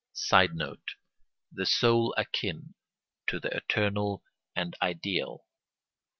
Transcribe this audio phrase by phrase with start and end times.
[0.13, 0.95] [Sidenote:
[1.51, 2.73] The soul akin
[3.27, 4.23] to the eternal
[4.55, 5.45] and ideal.